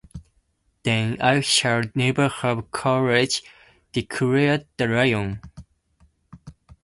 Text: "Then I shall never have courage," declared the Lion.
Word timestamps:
"Then 0.81 1.21
I 1.21 1.41
shall 1.41 1.83
never 1.93 2.27
have 2.27 2.71
courage," 2.71 3.43
declared 3.93 4.65
the 4.77 4.87
Lion. 4.87 5.39